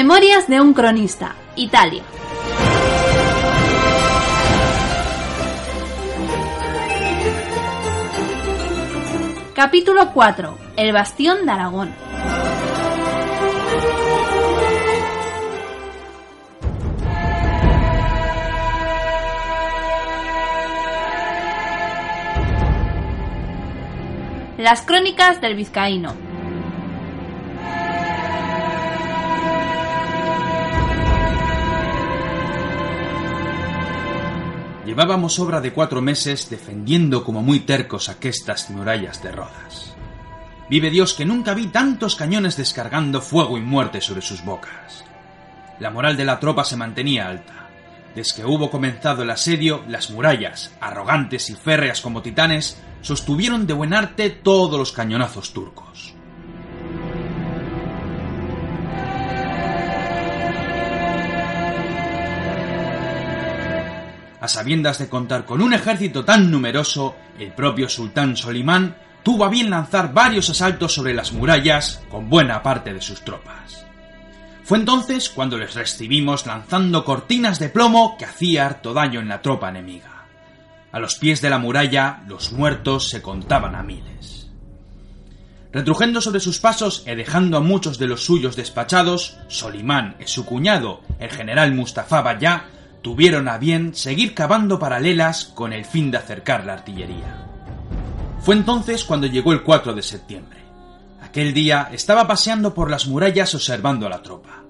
[0.00, 2.04] Memorias de un cronista, Italia.
[9.56, 10.56] Capítulo 4.
[10.76, 11.92] El bastión de Aragón.
[24.58, 26.27] Las crónicas del vizcaíno.
[34.88, 39.94] Llevábamos obra de cuatro meses defendiendo como muy tercos aquestas murallas de Rodas.
[40.70, 45.04] Vive Dios que nunca vi tantos cañones descargando fuego y muerte sobre sus bocas.
[45.78, 47.68] La moral de la tropa se mantenía alta.
[48.14, 53.74] Desde que hubo comenzado el asedio, las murallas, arrogantes y férreas como titanes, sostuvieron de
[53.74, 56.14] buen arte todos los cañonazos turcos.
[64.40, 69.48] A sabiendas de contar con un ejército tan numeroso, el propio sultán Solimán tuvo a
[69.48, 73.84] bien lanzar varios asaltos sobre las murallas con buena parte de sus tropas.
[74.62, 79.42] Fue entonces cuando les recibimos lanzando cortinas de plomo que hacía harto daño en la
[79.42, 80.24] tropa enemiga.
[80.92, 84.50] A los pies de la muralla los muertos se contaban a miles.
[85.72, 90.46] Retrujendo sobre sus pasos y dejando a muchos de los suyos despachados, Solimán y su
[90.46, 92.66] cuñado, el general Mustafa Bayá,
[93.08, 97.46] tuvieron a bien seguir cavando paralelas con el fin de acercar la artillería.
[98.42, 100.58] Fue entonces cuando llegó el 4 de septiembre.
[101.22, 104.62] Aquel día estaba paseando por las murallas observando a la tropa.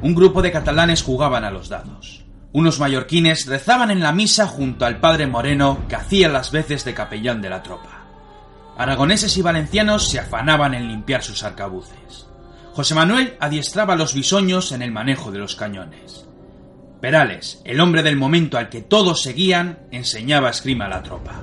[0.00, 2.24] Un grupo de catalanes jugaban a los dados.
[2.54, 6.94] Unos mallorquines rezaban en la misa junto al padre Moreno que hacía las veces de
[6.94, 8.06] capellán de la tropa.
[8.78, 12.28] Aragoneses y valencianos se afanaban en limpiar sus arcabuces.
[12.72, 16.24] José Manuel adiestraba a los bisoños en el manejo de los cañones.
[17.04, 21.42] Perales, el hombre del momento al que todos seguían, enseñaba esgrima a la tropa.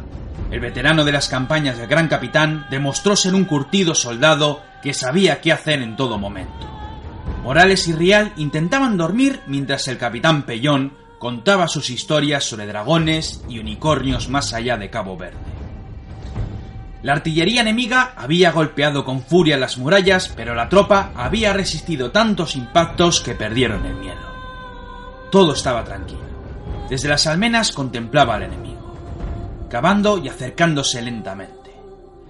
[0.50, 5.40] El veterano de las campañas del gran capitán demostró ser un curtido soldado que sabía
[5.40, 6.68] qué hacer en todo momento.
[7.44, 13.60] Morales y Rial intentaban dormir mientras el capitán Pellón contaba sus historias sobre dragones y
[13.60, 15.38] unicornios más allá de Cabo Verde.
[17.04, 22.56] La artillería enemiga había golpeado con furia las murallas, pero la tropa había resistido tantos
[22.56, 24.31] impactos que perdieron el miedo.
[25.32, 26.20] Todo estaba tranquilo.
[26.90, 28.98] Desde las almenas contemplaba al enemigo,
[29.70, 31.72] cavando y acercándose lentamente.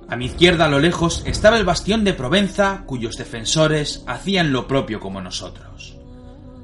[0.08, 4.68] A mi izquierda a lo lejos estaba el bastión de Provenza, cuyos defensores hacían lo
[4.68, 5.98] propio como nosotros.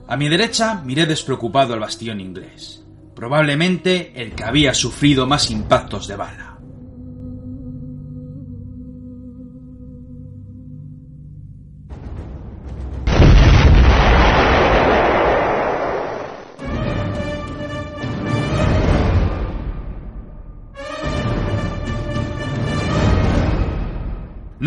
[0.07, 6.07] A mi derecha miré despreocupado al bastión inglés, probablemente el que había sufrido más impactos
[6.07, 6.46] de bala.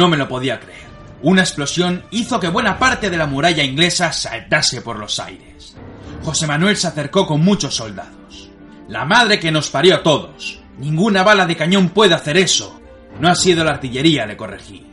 [0.01, 0.89] No me lo podía creer.
[1.21, 5.77] Una explosión hizo que buena parte de la muralla inglesa saltase por los aires.
[6.23, 8.49] José Manuel se acercó con muchos soldados.
[8.89, 10.59] La madre que nos parió a todos.
[10.79, 12.81] Ninguna bala de cañón puede hacer eso.
[13.21, 14.87] No ha sido la artillería, le corregí.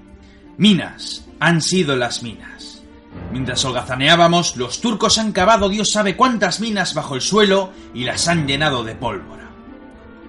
[0.57, 1.23] Minas.
[1.39, 2.83] Han sido las minas.
[3.31, 8.27] Mientras holgazaneábamos, los turcos han cavado Dios sabe cuántas minas bajo el suelo y las
[8.27, 9.51] han llenado de pólvora.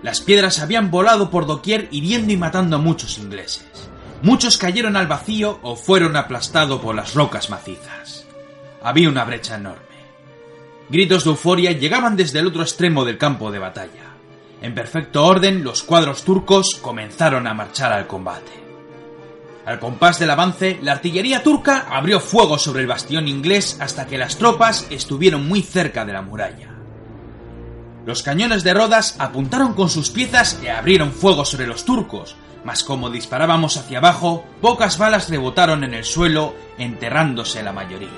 [0.05, 3.89] Las piedras habían volado por doquier hiriendo y matando a muchos ingleses.
[4.23, 8.27] Muchos cayeron al vacío o fueron aplastados por las rocas macizas.
[8.83, 9.83] Había una brecha enorme.
[10.89, 14.15] Gritos de euforia llegaban desde el otro extremo del campo de batalla.
[14.61, 18.51] En perfecto orden, los cuadros turcos comenzaron a marchar al combate.
[19.65, 24.19] Al compás del avance, la artillería turca abrió fuego sobre el bastión inglés hasta que
[24.19, 26.71] las tropas estuvieron muy cerca de la muralla.
[28.07, 32.35] Los cañones de Rodas apuntaron con sus piezas y abrieron fuego sobre los turcos,
[32.65, 38.09] mas como disparábamos hacia abajo, pocas balas rebotaron en el suelo, enterrándose la mayoría.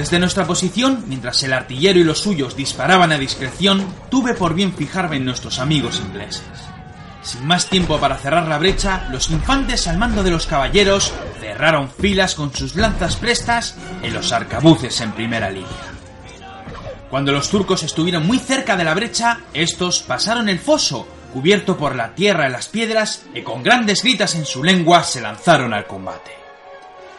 [0.00, 4.72] Desde nuestra posición, mientras el artillero y los suyos disparaban a discreción, tuve por bien
[4.72, 6.69] fijarme en nuestros amigos ingleses.
[7.22, 11.90] Sin más tiempo para cerrar la brecha, los infantes al mando de los caballeros cerraron
[11.90, 15.68] filas con sus lanzas prestas en los arcabuces en primera línea.
[17.10, 21.94] Cuando los turcos estuvieron muy cerca de la brecha, estos pasaron el foso, cubierto por
[21.94, 25.86] la tierra y las piedras, y con grandes gritas en su lengua se lanzaron al
[25.86, 26.30] combate.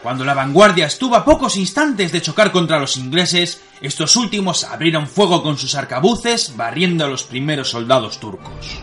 [0.02, 5.06] Cuando la vanguardia estuvo a pocos instantes de chocar contra los ingleses, estos últimos abrieron
[5.06, 8.80] fuego con sus arcabuces, barriendo a los primeros soldados turcos.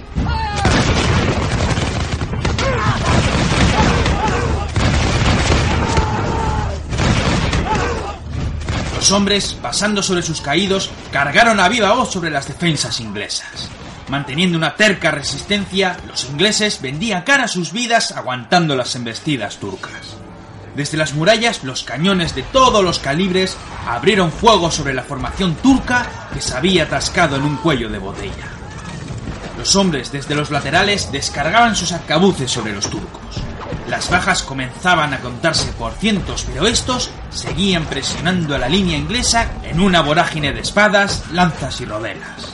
[9.09, 13.67] Los hombres, pasando sobre sus caídos, cargaron a viva voz sobre las defensas inglesas.
[14.07, 20.15] Manteniendo una terca resistencia, los ingleses vendían cara sus vidas aguantando las embestidas turcas.
[20.75, 23.57] Desde las murallas, los cañones de todos los calibres
[23.88, 28.45] abrieron fuego sobre la formación turca que se había atascado en un cuello de botella.
[29.57, 33.41] Los hombres desde los laterales descargaban sus arcabuces sobre los turcos.
[33.89, 39.50] Las bajas comenzaban a contarse por cientos, pero estos seguían presionando a la línea inglesa
[39.63, 42.53] en una vorágine de espadas, lanzas y rodelas.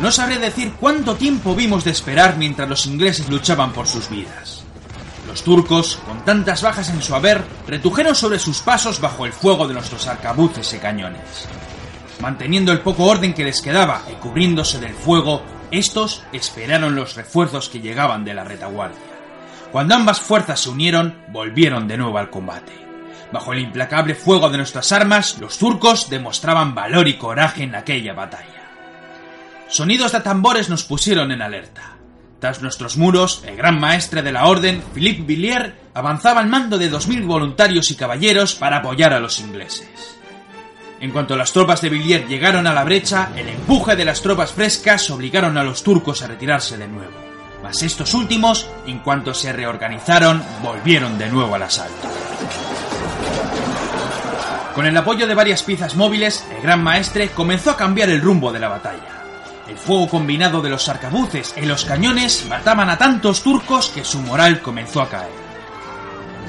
[0.00, 4.64] No sabré decir cuánto tiempo vimos de esperar mientras los ingleses luchaban por sus vidas.
[5.26, 9.68] Los turcos, con tantas bajas en su haber, retujeron sobre sus pasos bajo el fuego
[9.68, 11.48] de nuestros arcabuces y cañones.
[12.20, 17.68] Manteniendo el poco orden que les quedaba y cubriéndose del fuego, estos esperaron los refuerzos
[17.68, 18.98] que llegaban de la retaguardia.
[19.72, 22.72] Cuando ambas fuerzas se unieron, volvieron de nuevo al combate.
[23.32, 28.12] Bajo el implacable fuego de nuestras armas, los turcos demostraban valor y coraje en aquella
[28.12, 28.70] batalla.
[29.68, 31.96] Sonidos de tambores nos pusieron en alerta.
[32.38, 36.92] Tras nuestros muros, el gran maestre de la orden, Philippe Villiers, avanzaba al mando de
[36.92, 40.13] 2.000 voluntarios y caballeros para apoyar a los ingleses.
[41.04, 44.52] En cuanto las tropas de Villiers llegaron a la brecha, el empuje de las tropas
[44.52, 47.12] frescas obligaron a los turcos a retirarse de nuevo.
[47.62, 52.08] Mas estos últimos, en cuanto se reorganizaron, volvieron de nuevo al asalto.
[54.74, 58.50] Con el apoyo de varias piezas móviles, el gran maestre comenzó a cambiar el rumbo
[58.50, 59.24] de la batalla.
[59.68, 64.20] El fuego combinado de los arcabuces y los cañones mataban a tantos turcos que su
[64.20, 65.43] moral comenzó a caer.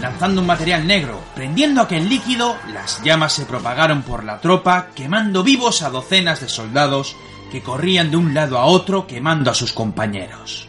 [0.01, 5.43] Lanzando un material negro, prendiendo aquel líquido, las llamas se propagaron por la tropa, quemando
[5.43, 7.15] vivos a docenas de soldados
[7.51, 10.67] que corrían de un lado a otro quemando a sus compañeros.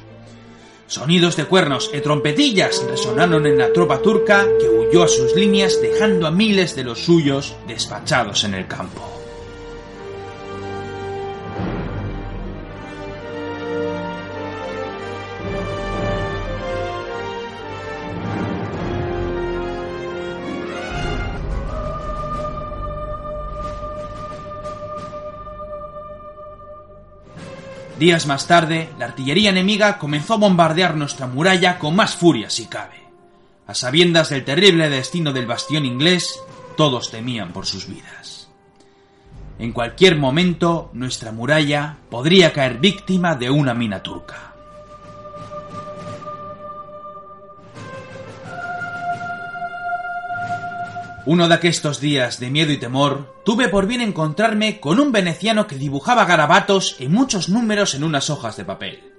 [0.86, 5.80] Sonidos de cuernos y trompetillas resonaron en la tropa turca que huyó a sus líneas
[5.82, 9.15] dejando a miles de los suyos despachados en el campo.
[27.98, 32.66] Días más tarde, la artillería enemiga comenzó a bombardear nuestra muralla con más furia si
[32.66, 33.00] cabe.
[33.66, 36.38] A sabiendas del terrible destino del bastión inglés,
[36.76, 38.48] todos temían por sus vidas.
[39.58, 44.45] En cualquier momento, nuestra muralla podría caer víctima de una mina turca.
[51.26, 55.66] Uno de aquellos días de miedo y temor, tuve por bien encontrarme con un veneciano
[55.66, 59.12] que dibujaba garabatos y muchos números en unas hojas de papel.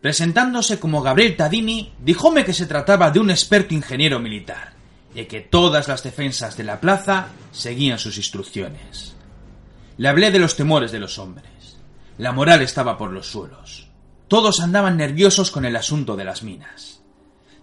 [0.00, 4.72] Presentándose como Gabriel Tadini, díjome que se trataba de un experto ingeniero militar,
[5.14, 9.14] y que todas las defensas de la plaza seguían sus instrucciones.
[9.98, 11.76] Le hablé de los temores de los hombres.
[12.16, 13.88] La moral estaba por los suelos.
[14.28, 17.02] Todos andaban nerviosos con el asunto de las minas.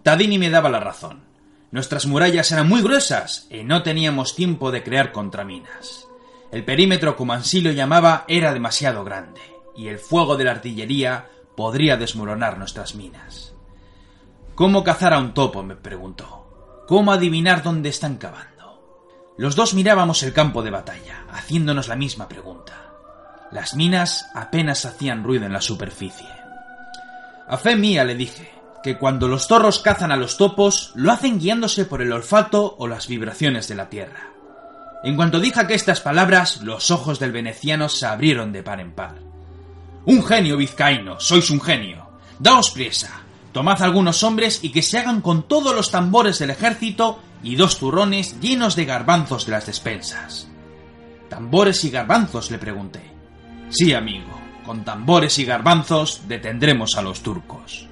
[0.04, 1.31] Tadini me daba la razón.
[1.72, 6.08] Nuestras murallas eran muy gruesas y no teníamos tiempo de crear contraminas.
[6.52, 9.42] El perímetro, como ansí lo llamaba, era demasiado grande,
[9.76, 13.54] y el fuego de la artillería podría desmoronar nuestras minas.
[14.54, 15.64] ¿Cómo cazar a un topo?
[15.64, 16.84] me preguntó.
[16.88, 18.52] ¿Cómo adivinar dónde están cavando?
[19.38, 22.92] Los dos mirábamos el campo de batalla, haciéndonos la misma pregunta.
[23.50, 26.28] Las minas apenas hacían ruido en la superficie.
[27.48, 28.52] A fe mía, le dije,
[28.84, 32.88] que cuando los zorros cazan a los topos, lo hacen guiándose por el olfato o
[32.88, 34.32] las vibraciones de la tierra.
[35.04, 39.16] En cuanto dije estas palabras, los ojos del veneciano se abrieron de par en par.
[40.06, 42.08] Un genio, vizcaíno, sois un genio.
[42.40, 43.22] Daos priesa.
[43.52, 47.78] Tomad algunos hombres y que se hagan con todos los tambores del ejército y dos
[47.80, 50.48] turrones llenos de garbanzos de las despensas.
[51.30, 52.50] ¿Tambores y garbanzos?
[52.50, 53.02] le pregunté.
[53.70, 57.91] Sí, amigo, con tambores y garbanzos detendremos a los turcos.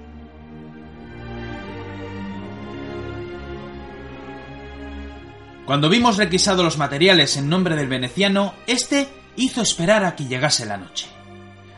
[5.69, 10.65] Cuando vimos requisados los materiales en nombre del veneciano, éste hizo esperar a que llegase
[10.65, 11.05] la noche.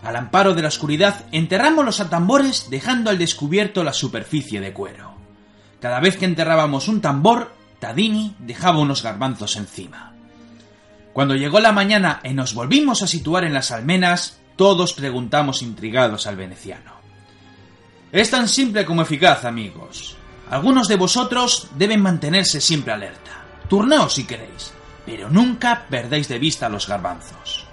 [0.02, 5.14] Al amparo de la oscuridad enterramos los atambores dejando al descubierto la superficie de cuero.
[5.82, 10.14] Cada vez que enterrábamos un tambor, Tadini dejaba unos garbanzos encima.
[11.12, 16.28] Cuando llegó la mañana y nos volvimos a situar en las almenas, todos preguntamos intrigados
[16.28, 16.94] al veneciano.
[18.14, 20.16] Es tan simple como eficaz, amigos.
[20.50, 23.31] Algunos de vosotros deben mantenerse siempre alerta.
[23.72, 24.74] Turnaos si queréis,
[25.06, 27.64] pero nunca perdáis de vista a los garbanzos.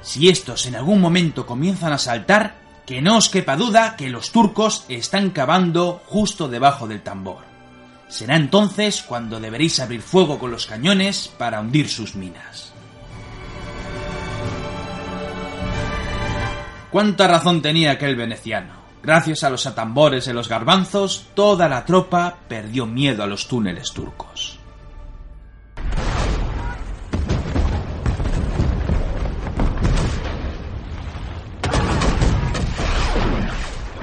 [0.00, 2.54] Si estos en algún momento comienzan a saltar,
[2.86, 7.44] que no os quepa duda que los turcos están cavando justo debajo del tambor.
[8.08, 12.72] Será entonces cuando deberéis abrir fuego con los cañones para hundir sus minas.
[16.90, 18.72] Cuánta razón tenía aquel veneciano.
[19.02, 23.92] Gracias a los atambores de los garbanzos, toda la tropa perdió miedo a los túneles
[23.92, 24.63] turcos.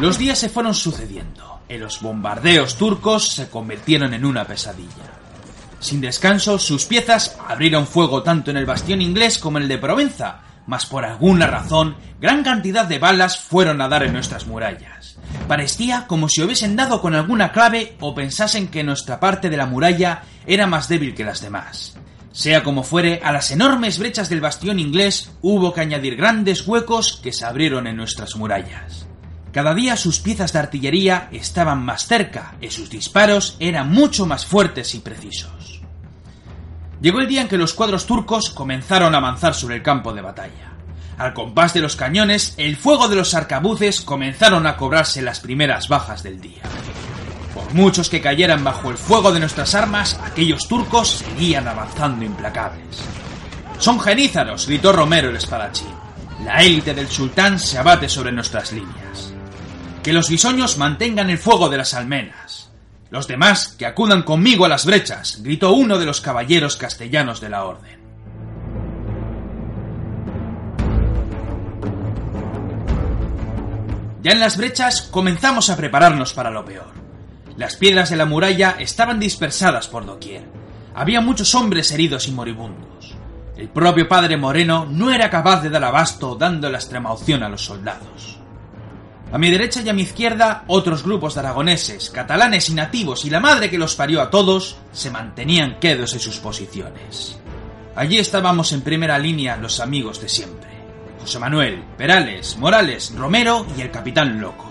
[0.02, 5.12] Los días se fueron sucediendo y los bombardeos turcos se convirtieron en una pesadilla.
[5.80, 9.78] Sin descanso, sus piezas abrieron fuego tanto en el bastión inglés como en el de
[9.78, 15.18] Provenza, mas por alguna razón, gran cantidad de balas fueron a dar en nuestras murallas.
[15.48, 19.68] Parecía como si hubiesen dado con alguna clave o pensasen que nuestra parte de la
[19.68, 21.96] muralla era más débil que las demás.
[22.32, 27.20] Sea como fuere, a las enormes brechas del bastión inglés hubo que añadir grandes huecos
[27.22, 29.06] que se abrieron en nuestras murallas.
[29.52, 34.46] Cada día sus piezas de artillería estaban más cerca y sus disparos eran mucho más
[34.46, 35.82] fuertes y precisos.
[37.02, 40.22] Llegó el día en que los cuadros turcos comenzaron a avanzar sobre el campo de
[40.22, 40.72] batalla.
[41.18, 45.90] Al compás de los cañones, el fuego de los arcabuces comenzaron a cobrarse las primeras
[45.90, 46.62] bajas del día.
[47.54, 53.04] Por muchos que cayeran bajo el fuego de nuestras armas, aquellos turcos seguían avanzando implacables.
[53.80, 55.94] Son genízaros, gritó Romero el espadachín.
[56.46, 59.31] La élite del sultán se abate sobre nuestras líneas.
[60.04, 62.72] Que los bisoños mantengan el fuego de las almenas.
[63.12, 67.50] Los demás que acudan conmigo a las brechas, gritó uno de los caballeros castellanos de
[67.50, 68.02] la orden.
[74.24, 76.92] Ya en las brechas comenzamos a prepararnos para lo peor.
[77.58, 80.44] Las piedras de la muralla estaban dispersadas por doquier.
[80.96, 83.16] Había muchos hombres heridos y moribundos.
[83.56, 87.50] El propio padre Moreno no era capaz de dar abasto dando la extrema opción a
[87.50, 88.41] los soldados.
[89.32, 93.30] A mi derecha y a mi izquierda, otros grupos de aragoneses, catalanes y nativos y
[93.30, 97.40] la madre que los parió a todos se mantenían quedos en sus posiciones.
[97.96, 100.70] Allí estábamos en primera línea los amigos de siempre.
[101.22, 104.70] José Manuel, Perales, Morales, Romero y el capitán Loco.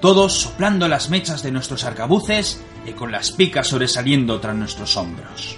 [0.00, 5.56] Todos soplando las mechas de nuestros arcabuces y con las picas sobresaliendo tras nuestros hombros.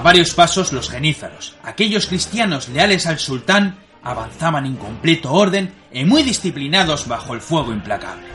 [0.00, 6.22] Varios pasos los genízaros, aquellos cristianos leales al sultán, avanzaban en completo orden y muy
[6.22, 8.26] disciplinados bajo el fuego implacable.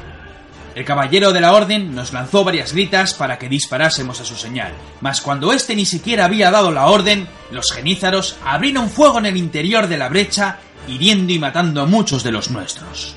[0.76, 4.74] El caballero de la orden nos lanzó varias gritas para que disparásemos a su señal,
[5.02, 9.38] mas cuando éste ni siquiera había dado la orden, los genízaros abrieron fuego en el
[9.38, 13.16] interior de la brecha, hiriendo y matando a muchos de los nuestros.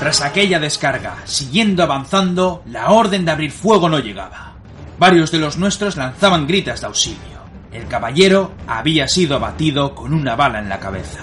[0.00, 4.54] Tras aquella descarga, siguiendo avanzando, la orden de abrir fuego no llegaba.
[4.98, 7.40] Varios de los nuestros lanzaban gritas de auxilio.
[7.70, 11.20] El caballero había sido abatido con una bala en la cabeza.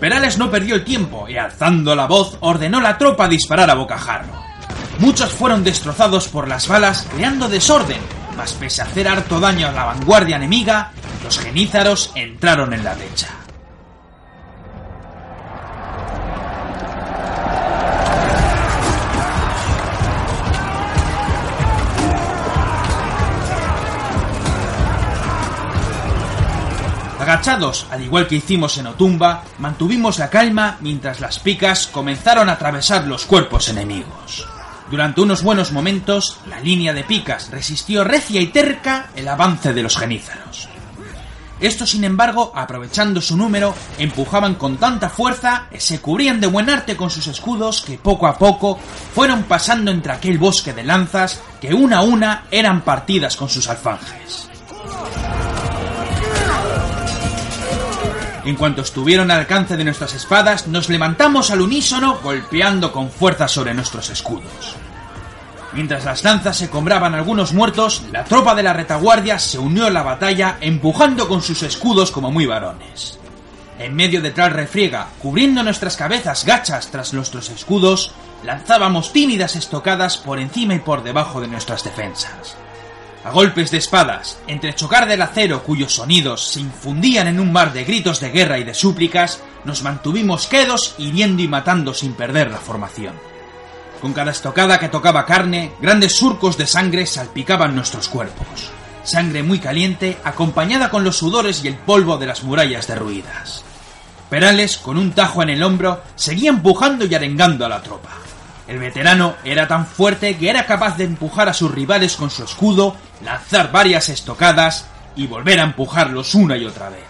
[0.00, 3.74] Perales no perdió el tiempo y alzando la voz ordenó a la tropa disparar a
[3.74, 4.34] bocajarro.
[4.98, 8.00] Muchos fueron destrozados por las balas creando desorden,
[8.36, 10.90] mas pese a hacer harto daño a la vanguardia enemiga,
[11.22, 13.39] los genízaros entraron en la brecha.
[27.90, 33.06] Al igual que hicimos en Otumba, mantuvimos la calma mientras las picas comenzaron a atravesar
[33.06, 34.46] los cuerpos enemigos.
[34.90, 39.82] Durante unos buenos momentos, la línea de picas resistió recia y terca el avance de
[39.82, 40.68] los genízaros.
[41.60, 46.94] Estos, sin embargo, aprovechando su número, empujaban con tanta fuerza se cubrían de buen arte
[46.94, 48.78] con sus escudos que poco a poco
[49.14, 53.66] fueron pasando entre aquel bosque de lanzas que una a una eran partidas con sus
[53.68, 54.50] alfanjes.
[58.44, 63.48] En cuanto estuvieron al alcance de nuestras espadas, nos levantamos al unísono golpeando con fuerza
[63.48, 64.76] sobre nuestros escudos.
[65.72, 69.90] Mientras las lanzas se combraban algunos muertos, la tropa de la retaguardia se unió a
[69.90, 73.18] la batalla empujando con sus escudos como muy varones.
[73.78, 80.16] En medio de tal refriega, cubriendo nuestras cabezas gachas tras nuestros escudos, lanzábamos tímidas estocadas
[80.16, 82.56] por encima y por debajo de nuestras defensas
[83.24, 87.72] a golpes de espadas, entre chocar del acero cuyos sonidos se infundían en un mar
[87.72, 92.50] de gritos de guerra y de súplicas, nos mantuvimos quedos hiriendo y matando sin perder
[92.50, 93.14] la formación.
[94.00, 98.70] Con cada estocada que tocaba carne, grandes surcos de sangre salpicaban nuestros cuerpos.
[99.02, 103.62] Sangre muy caliente, acompañada con los sudores y el polvo de las murallas derruidas.
[104.30, 108.10] Perales, con un tajo en el hombro, seguía empujando y arengando a la tropa.
[108.70, 112.44] El veterano era tan fuerte que era capaz de empujar a sus rivales con su
[112.44, 114.86] escudo, lanzar varias estocadas
[115.16, 117.02] y volver a empujarlos una y otra vez.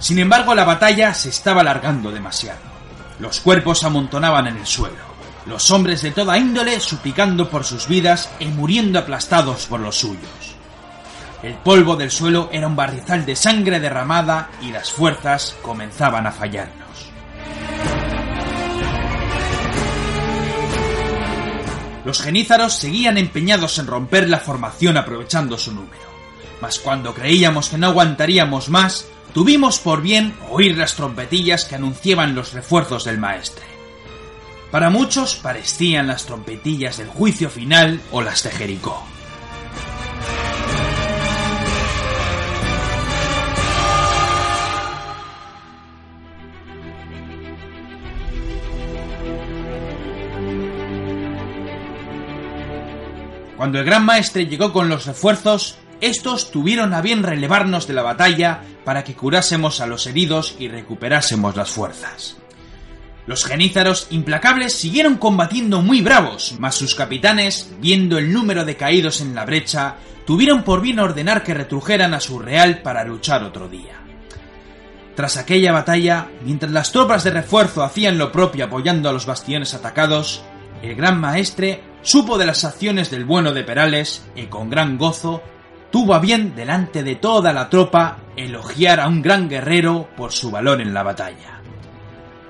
[0.00, 2.58] Sin embargo, la batalla se estaba alargando demasiado.
[3.20, 4.96] Los cuerpos se amontonaban en el suelo,
[5.46, 10.56] los hombres de toda índole suplicando por sus vidas y muriendo aplastados por los suyos.
[11.44, 16.32] El polvo del suelo era un barrizal de sangre derramada y las fuerzas comenzaban a
[16.32, 16.81] fallarnos.
[22.04, 26.02] Los genízaros seguían empeñados en romper la formación aprovechando su número.
[26.60, 32.34] Mas cuando creíamos que no aguantaríamos más, tuvimos por bien oír las trompetillas que anunciaban
[32.34, 33.64] los refuerzos del maestre.
[34.70, 39.04] Para muchos parecían las trompetillas del juicio final o las de Jericó.
[53.62, 58.02] Cuando el gran maestre llegó con los refuerzos, estos tuvieron a bien relevarnos de la
[58.02, 62.38] batalla para que curásemos a los heridos y recuperásemos las fuerzas.
[63.24, 69.20] Los genízaros implacables siguieron combatiendo muy bravos, mas sus capitanes, viendo el número de caídos
[69.20, 69.94] en la brecha,
[70.26, 73.94] tuvieron por bien ordenar que retrujeran a su real para luchar otro día.
[75.14, 79.72] Tras aquella batalla, mientras las tropas de refuerzo hacían lo propio apoyando a los bastiones
[79.72, 80.42] atacados,
[80.82, 85.42] el gran maestre supo de las acciones del bueno de Perales y con gran gozo
[85.90, 90.50] tuvo a bien delante de toda la tropa elogiar a un gran guerrero por su
[90.50, 91.60] valor en la batalla.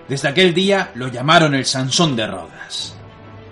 [0.09, 2.97] Desde aquel día lo llamaron el Sansón de Rodas.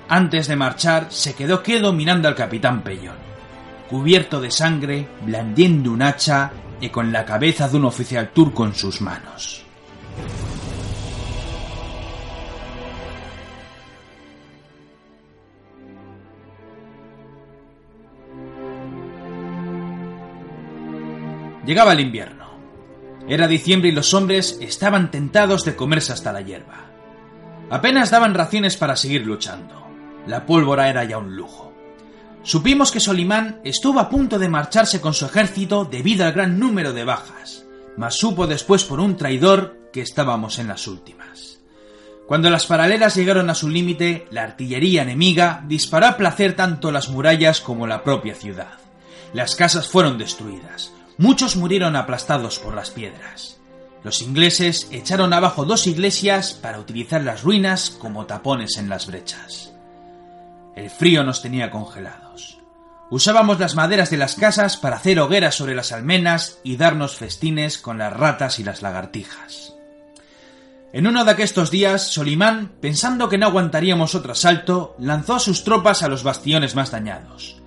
[0.09, 3.17] Antes de marchar se quedó quedo mirando al capitán Pellón,
[3.89, 8.75] cubierto de sangre, blandiendo un hacha y con la cabeza de un oficial turco en
[8.75, 9.63] sus manos.
[21.71, 22.47] Llegaba el invierno.
[23.29, 26.91] Era diciembre y los hombres estaban tentados de comerse hasta la hierba.
[27.71, 29.87] Apenas daban raciones para seguir luchando.
[30.27, 31.73] La pólvora era ya un lujo.
[32.43, 36.93] Supimos que Solimán estuvo a punto de marcharse con su ejército debido al gran número
[36.93, 37.65] de bajas,
[37.97, 41.61] mas supo después por un traidor que estábamos en las últimas.
[42.27, 47.11] Cuando las paralelas llegaron a su límite, la artillería enemiga disparó a placer tanto las
[47.11, 48.81] murallas como la propia ciudad.
[49.33, 53.59] Las casas fueron destruidas, Muchos murieron aplastados por las piedras.
[54.03, 59.71] Los ingleses echaron abajo dos iglesias para utilizar las ruinas como tapones en las brechas.
[60.75, 62.59] El frío nos tenía congelados.
[63.11, 67.77] Usábamos las maderas de las casas para hacer hogueras sobre las almenas y darnos festines
[67.77, 69.75] con las ratas y las lagartijas.
[70.95, 75.65] En uno de aquellos días, Solimán, pensando que no aguantaríamos otro asalto, lanzó a sus
[75.65, 77.60] tropas a los bastiones más dañados.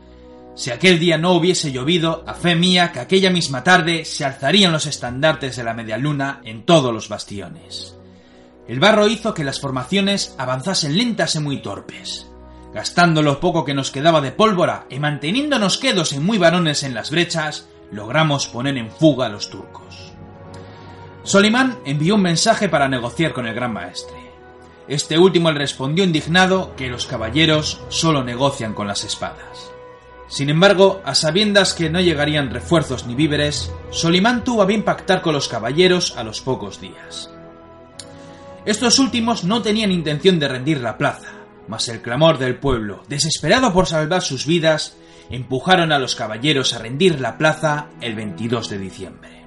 [0.56, 4.72] Si aquel día no hubiese llovido, a fe mía que aquella misma tarde se alzarían
[4.72, 7.98] los estandartes de la media luna en todos los bastiones.
[8.68, 12.30] El barro hizo que las formaciones avanzasen lentas y muy torpes.
[12.72, 16.94] Gastando lo poco que nos quedaba de pólvora y manteniéndonos quedos y muy varones en
[16.94, 20.14] las brechas, logramos poner en fuga a los turcos.
[21.24, 24.18] Solimán envió un mensaje para negociar con el gran maestre.
[24.88, 29.73] Este último le respondió indignado que los caballeros solo negocian con las espadas.
[30.34, 35.22] Sin embargo, a sabiendas que no llegarían refuerzos ni víveres, Solimán tuvo a bien pactar
[35.22, 37.30] con los caballeros a los pocos días.
[38.66, 41.34] Estos últimos no tenían intención de rendir la plaza,
[41.68, 44.98] mas el clamor del pueblo, desesperado por salvar sus vidas,
[45.30, 49.46] empujaron a los caballeros a rendir la plaza el 22 de diciembre.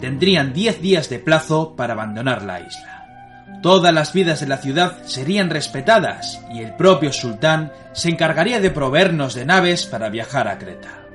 [0.00, 3.01] Tendrían diez días de plazo para abandonar la isla.
[3.62, 8.72] Todas las vidas de la ciudad serían respetadas y el propio sultán se encargaría de
[8.72, 11.06] proveernos de naves para viajar a Creta.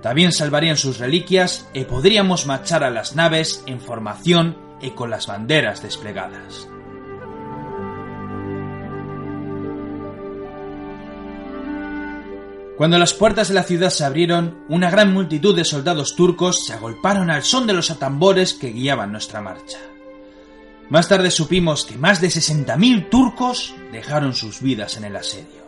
[0.00, 5.26] También salvarían sus reliquias y podríamos marchar a las naves en formación y con las
[5.26, 6.66] banderas desplegadas.
[12.78, 16.72] Cuando las puertas de la ciudad se abrieron, una gran multitud de soldados turcos se
[16.72, 19.78] agolparon al son de los atambores que guiaban nuestra marcha.
[20.88, 25.66] Más tarde supimos que más de 60.000 turcos dejaron sus vidas en el asedio.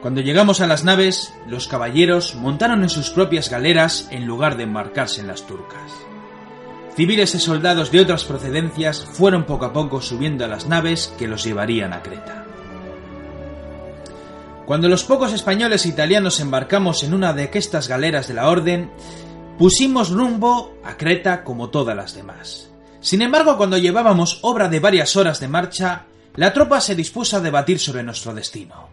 [0.00, 4.62] Cuando llegamos a las naves, los caballeros montaron en sus propias galeras en lugar de
[4.62, 5.92] embarcarse en las turcas.
[6.96, 11.28] civiles y soldados de otras procedencias fueron poco a poco subiendo a las naves que
[11.28, 12.44] los llevarían a Creta.
[14.66, 18.90] Cuando los pocos españoles e italianos embarcamos en una de estas galeras de la Orden,
[19.58, 22.68] pusimos rumbo a Creta como todas las demás.
[23.00, 27.40] Sin embargo, cuando llevábamos obra de varias horas de marcha, la tropa se dispuso a
[27.40, 28.88] debatir sobre nuestro destino.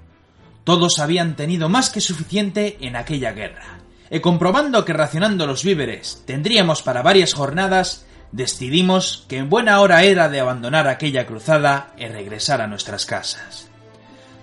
[0.63, 6.24] Todos habían tenido más que suficiente en aquella guerra, y comprobando que racionando los víveres
[6.26, 12.08] tendríamos para varias jornadas, decidimos que en buena hora era de abandonar aquella cruzada y
[12.08, 13.70] regresar a nuestras casas.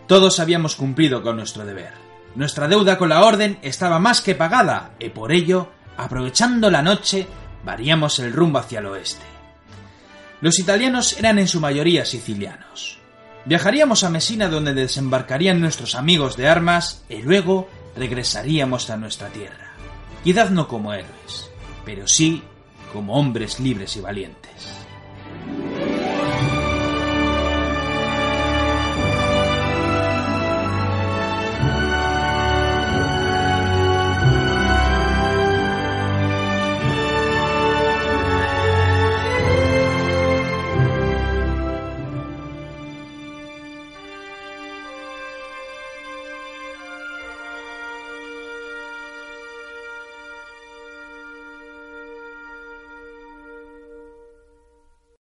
[0.07, 1.93] Todos habíamos cumplido con nuestro deber.
[2.35, 7.27] Nuestra deuda con la orden estaba más que pagada, y por ello, aprovechando la noche,
[7.65, 9.32] variamos el rumbo hacia el oeste.
[10.43, 12.99] Los italianos eran en su mayoría sicilianos.
[13.45, 19.77] Viajaríamos a Mesina donde desembarcarían nuestros amigos de armas y luego regresaríamos a nuestra tierra.
[20.25, 21.49] Quizás no como héroes,
[21.85, 22.43] pero sí
[22.93, 24.42] como hombres libres y valientes.